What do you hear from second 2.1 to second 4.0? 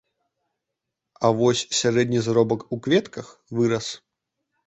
заробак у кветках вырас.